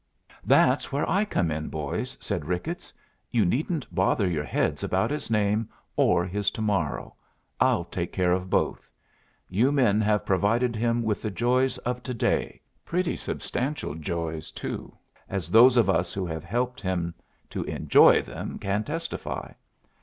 [0.47, 2.91] "That's where I come in, boys," said Ricketts.
[3.29, 7.13] "You needn't bother your heads about his name or his to morrow
[7.59, 8.89] I'll take care of both.
[9.47, 14.91] You men have provided him with the joys of to day pretty substantial joys, too,
[15.29, 17.13] as those of us who have helped him
[17.51, 19.51] to enjoy them can testify.